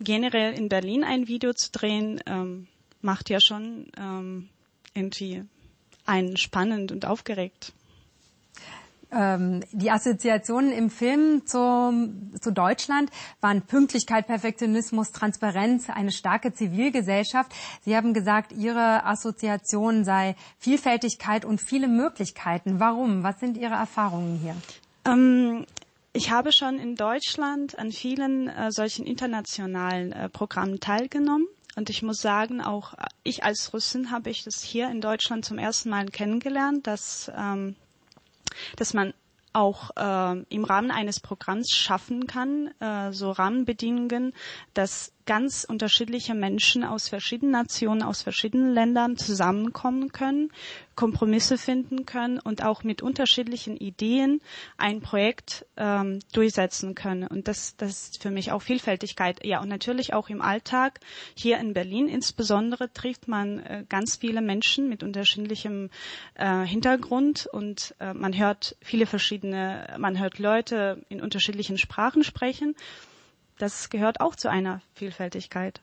[0.00, 2.68] generell in Berlin ein Video zu drehen, ähm,
[3.00, 4.48] macht ja schon ähm,
[4.94, 5.44] irgendwie
[6.04, 7.72] einen spannend und aufgeregt
[9.12, 17.52] ähm, die Assoziationen im Film zum, zu Deutschland waren Pünktlichkeit, Perfektionismus, Transparenz, eine starke Zivilgesellschaft.
[17.84, 22.80] Sie haben gesagt, Ihre Assoziation sei Vielfältigkeit und viele Möglichkeiten.
[22.80, 23.22] Warum?
[23.22, 24.56] Was sind Ihre Erfahrungen hier?
[25.04, 25.66] Ähm
[26.12, 31.46] ich habe schon in Deutschland an vielen äh, solchen internationalen äh, Programmen teilgenommen.
[31.76, 35.56] Und ich muss sagen, auch ich als Russin habe ich das hier in Deutschland zum
[35.56, 37.76] ersten Mal kennengelernt, dass ähm,
[38.76, 39.14] dass man
[39.52, 44.32] auch äh, im Rahmen eines Programms schaffen kann, äh, so Rahmenbedingungen,
[44.74, 50.50] dass ganz unterschiedliche Menschen aus verschiedenen Nationen, aus verschiedenen Ländern zusammenkommen können,
[50.96, 54.40] Kompromisse finden können und auch mit unterschiedlichen Ideen
[54.76, 57.28] ein Projekt ähm, durchsetzen können.
[57.28, 59.46] Und das, das ist für mich auch Vielfältigkeit.
[59.46, 60.98] Ja, und natürlich auch im Alltag.
[61.36, 65.90] Hier in Berlin insbesondere trifft man äh, ganz viele Menschen mit unterschiedlichem
[66.34, 72.74] äh, Hintergrund und äh, man hört viele verschiedene, man hört Leute in unterschiedlichen Sprachen sprechen
[73.60, 75.80] das gehört auch zu einer Vielfältigkeit.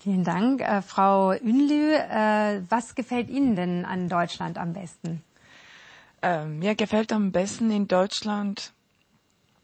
[0.00, 0.60] Vielen Dank.
[0.60, 5.22] Äh, Frau Ünlü, äh, was gefällt Ihnen denn an Deutschland am besten?
[6.22, 8.72] Äh, mir gefällt am besten in Deutschland,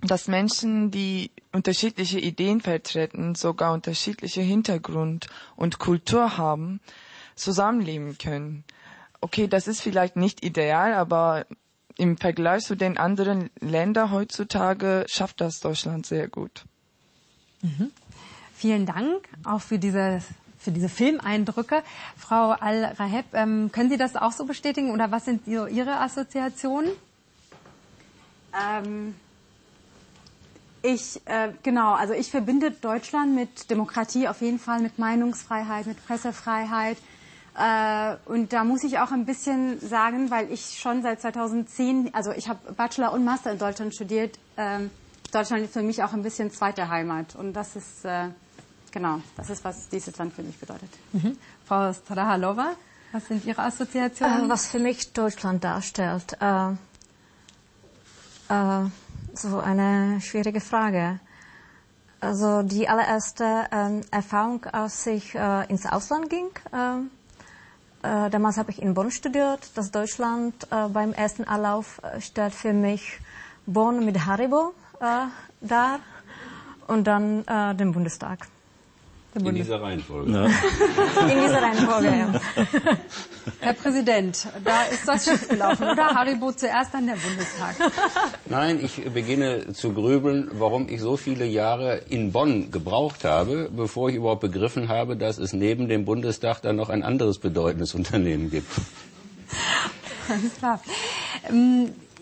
[0.01, 6.81] dass Menschen, die unterschiedliche Ideen vertreten, sogar unterschiedliche Hintergrund und Kultur haben,
[7.37, 8.65] zusammenleben können.
[9.21, 11.47] Okay, das ist vielleicht nicht ideal, aber
[11.97, 16.65] im Vergleich zu den anderen Ländern heutzutage schafft das Deutschland sehr gut.
[17.63, 17.91] Mhm.
[18.55, 20.21] Vielen Dank auch für diese,
[20.59, 21.83] für diese Filmeindrücke.
[22.17, 26.91] Frau Al-Raheb, ähm, können Sie das auch so bestätigen oder was sind Ihre Assoziationen?
[28.55, 29.15] Ähm,
[30.83, 36.05] ich, äh, genau, also ich verbinde Deutschland mit Demokratie auf jeden Fall, mit Meinungsfreiheit, mit
[36.07, 36.99] Pressefreiheit.
[37.57, 42.33] Äh, und da muss ich auch ein bisschen sagen, weil ich schon seit 2010, also
[42.33, 44.81] ich habe Bachelor und Master in Deutschland studiert, äh,
[45.33, 47.35] Deutschland ist für mich auch ein bisschen zweite Heimat.
[47.37, 48.29] Und das ist, äh,
[48.95, 50.89] Genau, das ist, was dieses Land für mich bedeutet.
[51.13, 51.37] Mhm.
[51.67, 52.77] Frau Strahalova,
[53.11, 54.47] was sind Ihre Assoziationen?
[54.47, 56.37] Äh, was für mich Deutschland darstellt?
[56.41, 56.75] Äh,
[58.51, 58.87] äh,
[59.35, 61.19] so eine schwierige Frage.
[62.21, 66.47] Also die allererste äh, Erfahrung, als ich äh, ins Ausland ging,
[68.05, 69.71] äh, damals habe ich in Bonn studiert.
[69.75, 73.19] Das Deutschland beim ersten Anlauf stellt für mich
[73.67, 74.75] Bonn mit Haribo
[75.61, 75.99] dar
[76.87, 77.45] und dann
[77.77, 78.47] den Bundestag.
[79.35, 80.31] In dieser Reihenfolge.
[80.31, 80.45] Ja.
[81.29, 82.41] In dieser Reihenfolge, ja.
[83.61, 86.15] Herr Präsident, da ist das schief gelaufen, oder?
[86.15, 87.75] Haribo zuerst, dann der Bundestag.
[88.47, 94.09] Nein, ich beginne zu grübeln, warum ich so viele Jahre in Bonn gebraucht habe, bevor
[94.09, 98.51] ich überhaupt begriffen habe, dass es neben dem Bundestag dann noch ein anderes bedeutendes Unternehmen
[98.51, 98.71] gibt.
[100.29, 100.81] Alles klar.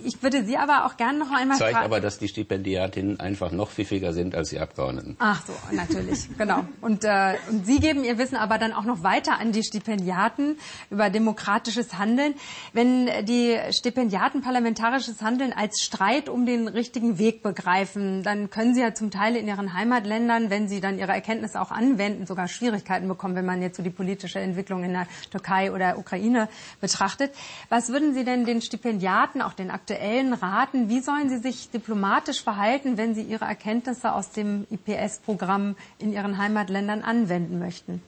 [0.04, 3.70] Ich würde Sie aber auch gerne noch einmal Zeigt aber, dass die Stipendiatinnen einfach noch
[3.70, 5.16] pfiffiger sind als die Abgeordneten.
[5.18, 6.64] Ach so, natürlich, genau.
[6.80, 10.56] Und, äh, und Sie geben Ihr Wissen aber dann auch noch weiter an die Stipendiaten
[10.90, 12.34] über demokratisches Handeln.
[12.72, 18.80] Wenn die Stipendiaten parlamentarisches Handeln als Streit um den richtigen Weg begreifen, dann können Sie
[18.80, 23.08] ja zum Teil in Ihren Heimatländern, wenn Sie dann Ihre Erkenntnisse auch anwenden, sogar Schwierigkeiten
[23.08, 26.48] bekommen, wenn man jetzt so die politische Entwicklung in der Türkei oder Ukraine
[26.80, 27.32] betrachtet.
[27.68, 31.70] Was würden Sie denn den Stipendiaten, auch den aktuellen Aktuellen raten, wie sollen sie sich
[31.70, 38.00] diplomatisch verhalten, wenn sie ihre Erkenntnisse aus dem IPS-Programm in ihren Heimatländern anwenden möchten?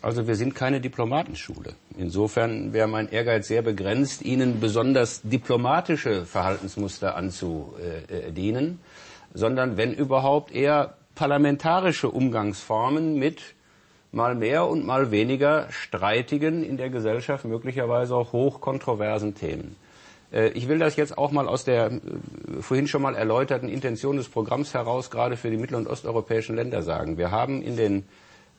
[0.00, 1.74] Also wir sind keine Diplomatenschule.
[1.98, 8.78] Insofern wäre mein Ehrgeiz sehr begrenzt, Ihnen besonders diplomatische Verhaltensmuster anzudienen,
[9.34, 13.42] sondern wenn überhaupt eher parlamentarische Umgangsformen mit
[14.12, 19.74] mal mehr und mal weniger streitigen, in der Gesellschaft möglicherweise auch hochkontroversen Themen.
[20.36, 22.00] Äh, ich will das jetzt auch mal aus der äh,
[22.60, 26.82] vorhin schon mal erläuterten Intention des Programms heraus gerade für die mittel- und osteuropäischen Länder
[26.82, 27.16] sagen.
[27.16, 28.04] Wir haben in den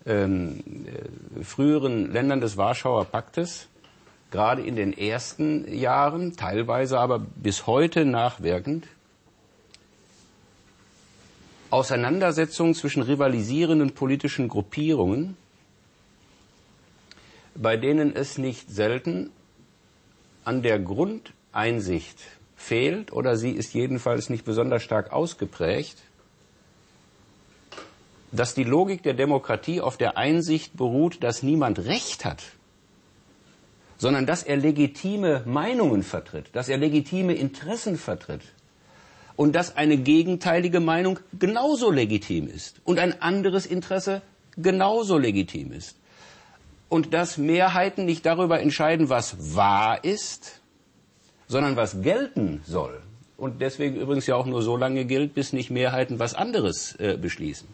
[0.06, 3.68] ähm, äh, früheren Ländern des Warschauer Paktes,
[4.32, 8.88] gerade in den ersten Jahren, teilweise aber bis heute nachwirkend,
[11.70, 15.36] Auseinandersetzungen zwischen rivalisierenden politischen Gruppierungen,
[17.56, 19.32] bei denen es nicht selten
[20.46, 22.20] an der Grund Einsicht
[22.56, 25.98] fehlt oder sie ist jedenfalls nicht besonders stark ausgeprägt,
[28.32, 32.44] dass die Logik der Demokratie auf der Einsicht beruht, dass niemand Recht hat,
[33.98, 38.42] sondern dass er legitime Meinungen vertritt, dass er legitime Interessen vertritt
[39.36, 44.22] und dass eine gegenteilige Meinung genauso legitim ist und ein anderes Interesse
[44.58, 45.96] genauso legitim ist.
[46.90, 50.62] Und dass Mehrheiten nicht darüber entscheiden, was wahr ist,
[51.48, 53.02] sondern was gelten soll.
[53.38, 57.18] Und deswegen übrigens ja auch nur so lange gilt, bis nicht Mehrheiten was anderes äh,
[57.18, 57.68] beschließen.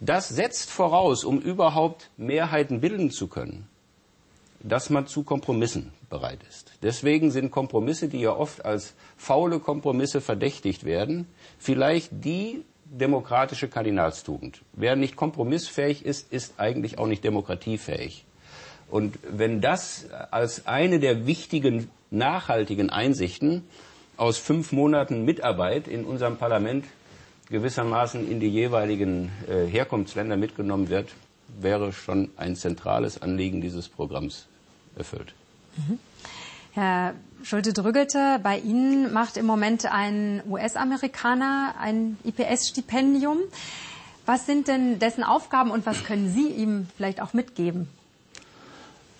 [0.00, 3.68] Das setzt voraus, um überhaupt Mehrheiten bilden zu können,
[4.60, 6.72] dass man zu Kompromissen bereit ist.
[6.82, 11.26] Deswegen sind Kompromisse, die ja oft als faule Kompromisse verdächtigt werden,
[11.58, 14.62] vielleicht die demokratische Kardinalstugend.
[14.72, 18.24] Wer nicht kompromissfähig ist, ist eigentlich auch nicht demokratiefähig.
[18.90, 23.64] Und wenn das als eine der wichtigen nachhaltigen Einsichten
[24.16, 26.84] aus fünf Monaten Mitarbeit in unserem Parlament
[27.50, 31.10] gewissermaßen in die jeweiligen äh, Herkunftsländer mitgenommen wird,
[31.60, 34.46] wäre schon ein zentrales Anliegen dieses Programms
[34.96, 35.34] erfüllt.
[35.76, 35.98] Mhm.
[36.72, 43.38] Herr Schulte-Drüggelte, bei Ihnen macht im Moment ein US-Amerikaner ein IPS-Stipendium.
[44.26, 47.88] Was sind denn dessen Aufgaben und was können Sie ihm vielleicht auch mitgeben?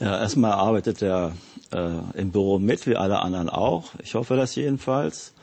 [0.00, 1.32] Ja, erstmal arbeitet er
[1.72, 3.92] äh, im Büro mit, wie alle anderen auch.
[4.02, 5.34] Ich hoffe das jedenfalls.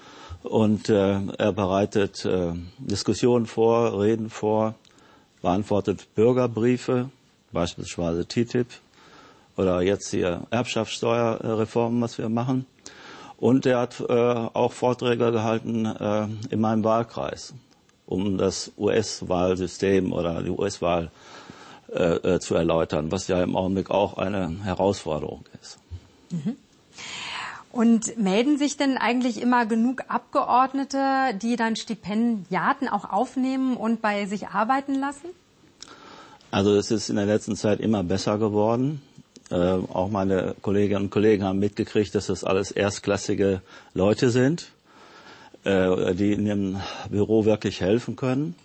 [0.44, 4.76] Und äh, er bereitet äh, Diskussionen vor, Reden vor,
[5.42, 7.10] beantwortet Bürgerbriefe,
[7.52, 8.68] beispielsweise TTIP
[9.56, 12.66] oder jetzt hier Erbschaftssteuerreformen, was wir machen.
[13.38, 17.54] Und er hat äh, auch Vorträge gehalten äh, in meinem Wahlkreis,
[18.06, 21.10] um das US-Wahlsystem oder die US-Wahl
[21.94, 25.78] äh, äh, zu erläutern, was ja im Augenblick auch eine Herausforderung ist.
[26.30, 26.56] Mhm.
[27.74, 34.26] Und melden sich denn eigentlich immer genug Abgeordnete, die dann Stipendiaten auch aufnehmen und bei
[34.26, 35.28] sich arbeiten lassen?
[36.50, 39.02] Also es ist in der letzten Zeit immer besser geworden.
[39.50, 43.62] Äh, auch meine Kolleginnen und Kollegen haben mitgekriegt, dass das alles erstklassige
[43.94, 44.72] Leute sind,
[45.66, 46.78] äh, die in dem
[47.10, 48.56] Büro wirklich helfen können.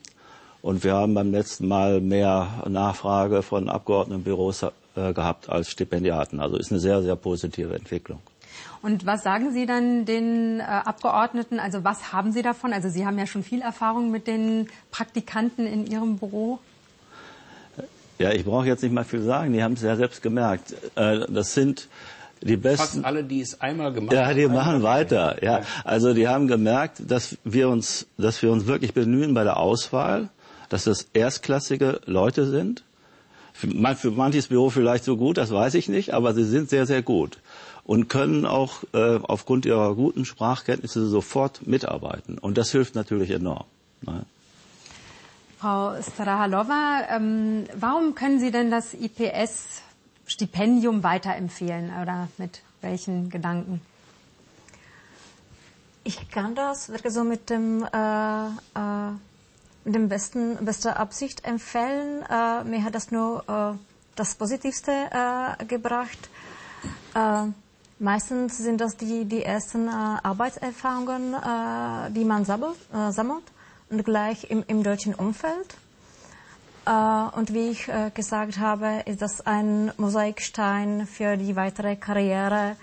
[0.66, 6.40] Und wir haben beim letzten Mal mehr Nachfrage von Abgeordnetenbüros äh, gehabt als Stipendiaten.
[6.40, 8.18] Also ist eine sehr, sehr positive Entwicklung.
[8.82, 11.60] Und was sagen Sie dann den äh, Abgeordneten?
[11.60, 12.72] Also was haben Sie davon?
[12.72, 16.58] Also Sie haben ja schon viel Erfahrung mit den Praktikanten in Ihrem Büro.
[18.18, 19.52] Ja, ich brauche jetzt nicht mal viel sagen.
[19.52, 20.74] Die haben es ja selbst gemerkt.
[20.96, 21.86] Äh, das sind
[22.42, 22.78] die besten.
[22.78, 24.28] Fast alle, die es einmal gemacht haben.
[24.28, 25.44] Ja, die machen weiter.
[25.44, 29.58] Ja, also die haben gemerkt, dass wir uns, dass wir uns wirklich bemühen bei der
[29.58, 30.28] Auswahl,
[30.68, 32.82] dass das erstklassige Leute sind.
[33.52, 37.02] Für manches Büro vielleicht so gut, das weiß ich nicht, aber sie sind sehr, sehr
[37.02, 37.38] gut
[37.84, 42.36] und können auch äh, aufgrund ihrer guten Sprachkenntnisse sofort mitarbeiten.
[42.36, 43.64] Und das hilft natürlich enorm.
[44.02, 44.26] Ne?
[45.58, 53.80] Frau Strahalova, ähm, warum können Sie denn das IPS-Stipendium weiterempfehlen oder mit welchen Gedanken?
[56.04, 59.10] Ich kann das wirklich so mit dem, äh, äh,
[59.92, 62.22] dem besten, bester Absicht empfehlen.
[62.28, 63.78] Äh, mir hat das nur äh,
[64.16, 66.30] das Positivste äh, gebracht.
[67.14, 67.48] Äh,
[67.98, 73.44] Meistens sind das die, die ersten äh, Arbeitserfahrungen, äh, die man sammelt, äh, sammelt
[73.88, 75.78] und gleich im, im deutschen Umfeld.
[76.84, 82.76] Äh, und wie ich äh, gesagt habe, ist das ein Mosaikstein für die weitere Karriere.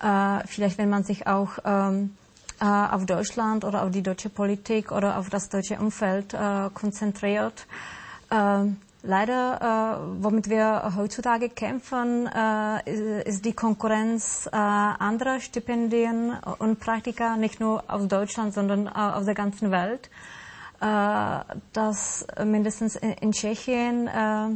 [0.00, 2.16] Äh, vielleicht, wenn man sich auch ähm,
[2.62, 6.36] auf Deutschland oder auf die deutsche Politik oder auf das deutsche Umfeld
[6.74, 7.66] konzentriert.
[9.04, 17.36] Leider, äh, womit wir heutzutage kämpfen, äh, ist die Konkurrenz äh, anderer Stipendien und Praktika,
[17.36, 20.08] nicht nur aus Deutschland, sondern äh, aus der ganzen Welt.
[20.80, 21.40] Äh,
[21.72, 24.50] dass mindestens in, in Tschechien äh,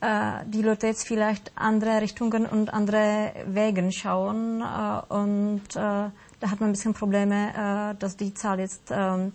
[0.00, 4.62] äh, die Leute jetzt vielleicht andere Richtungen und andere Wegen schauen.
[4.62, 9.30] Äh, und äh, da hat man ein bisschen Probleme, äh, dass die Zahl jetzt äh,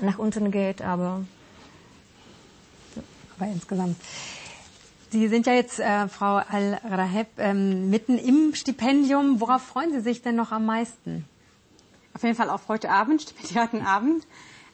[0.00, 1.22] nach unten geht, aber
[3.38, 3.96] aber insgesamt.
[5.10, 9.40] Sie sind ja jetzt, äh, Frau Al-Raheb, ähm, mitten im Stipendium.
[9.40, 11.24] Worauf freuen Sie sich denn noch am meisten?
[12.14, 14.26] Auf jeden Fall auf heute Abend, Stipendiatenabend.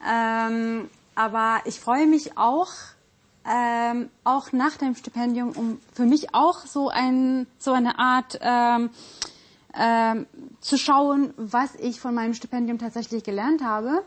[0.05, 2.73] Ähm, aber ich freue mich auch,
[3.47, 8.91] ähm, auch nach dem Stipendium, um für mich auch so, ein, so eine Art ähm,
[9.79, 10.27] ähm,
[10.61, 14.03] zu schauen, was ich von meinem Stipendium tatsächlich gelernt habe.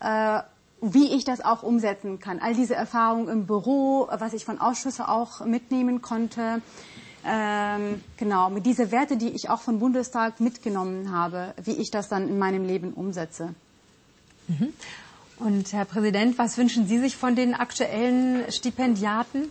[0.00, 0.40] Äh,
[0.80, 2.38] wie ich das auch umsetzen kann.
[2.38, 6.60] All diese Erfahrungen im Büro, was ich von Ausschüssen auch mitnehmen konnte.
[7.24, 12.08] Ähm, genau, mit diese Werte, die ich auch vom Bundestag mitgenommen habe, wie ich das
[12.08, 13.54] dann in meinem Leben umsetze.
[14.48, 14.72] Mhm.
[15.38, 19.50] Und Herr Präsident, was wünschen Sie sich von den aktuellen Stipendiaten?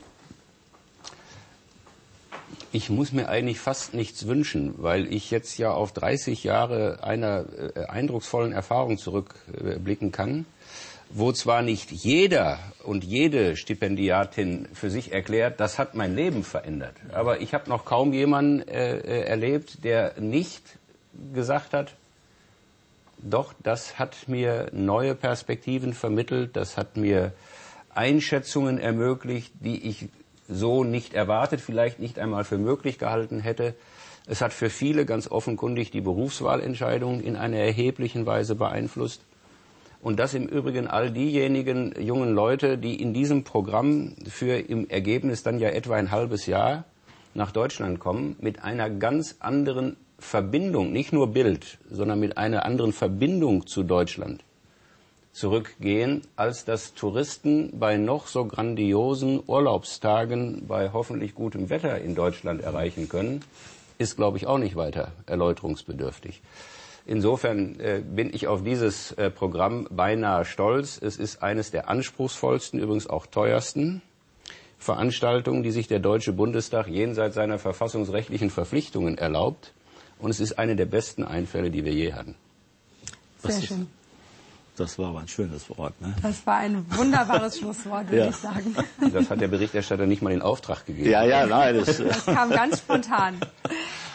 [2.75, 7.45] Ich muss mir eigentlich fast nichts wünschen, weil ich jetzt ja auf 30 Jahre einer
[7.57, 10.45] äh, eindrucksvollen Erfahrung zurückblicken kann
[11.09, 16.95] wo zwar nicht jeder und jede Stipendiatin für sich erklärt, das hat mein Leben verändert,
[17.13, 20.63] aber ich habe noch kaum jemanden äh, äh, erlebt, der nicht
[21.33, 21.93] gesagt hat,
[23.19, 27.31] doch, das hat mir neue Perspektiven vermittelt, das hat mir
[27.93, 30.09] Einschätzungen ermöglicht, die ich
[30.47, 33.73] so nicht erwartet, vielleicht nicht einmal für möglich gehalten hätte.
[34.27, 39.21] Es hat für viele ganz offenkundig die Berufswahlentscheidung in einer erheblichen Weise beeinflusst.
[40.01, 45.41] Und das im Übrigen all diejenigen jungen Leute, die in diesem Programm für im Ergebnis
[45.41, 46.85] dann ja etwa ein halbes Jahr
[47.33, 52.93] nach Deutschland kommen, mit einer ganz anderen Verbindung, nicht nur Bild, sondern mit einer anderen
[52.93, 54.44] Verbindung zu Deutschland
[55.35, 62.61] zurückgehen, als das Touristen bei noch so grandiosen Urlaubstagen bei hoffentlich gutem Wetter in Deutschland
[62.61, 63.43] erreichen können,
[63.97, 66.41] ist, glaube ich, auch nicht weiter erläuterungsbedürftig.
[67.05, 70.97] Insofern äh, bin ich auf dieses äh, Programm beinahe stolz.
[71.01, 74.01] Es ist eines der anspruchsvollsten, übrigens auch teuersten
[74.79, 79.73] Veranstaltungen, die sich der Deutsche Bundestag jenseits seiner verfassungsrechtlichen Verpflichtungen erlaubt.
[80.17, 82.35] Und es ist eine der besten Einfälle, die wir je hatten.
[83.43, 83.87] Sehr schön.
[84.77, 85.99] Das war aber ein schönes Wort.
[86.01, 86.13] Ne?
[86.21, 88.29] Das war ein wunderbares Schlusswort, würde ja.
[88.29, 88.75] ich sagen.
[89.13, 91.09] Das hat der Berichterstatter nicht mal in Auftrag gegeben.
[91.09, 91.75] Ja, ja, nein.
[91.77, 93.37] Das, das kam ganz spontan.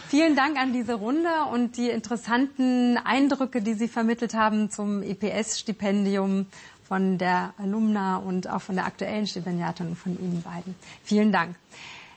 [0.08, 6.46] Vielen Dank an diese Runde und die interessanten Eindrücke, die Sie vermittelt haben zum EPS-Stipendium
[6.82, 10.74] von der Alumna und auch von der aktuellen Stipendiatin von Ihnen beiden.
[11.04, 11.54] Vielen Dank.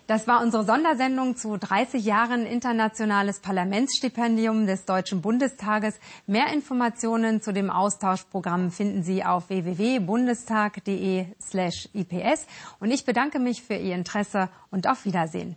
[0.05, 5.97] Das war unsere Sondersendung zu 30 Jahren internationales Parlamentsstipendium des Deutschen Bundestages.
[6.27, 12.47] Mehr Informationen zu dem Austauschprogramm finden Sie auf www.bundestag.de/ips.
[12.81, 15.55] Und ich bedanke mich für Ihr Interesse und auf Wiedersehen.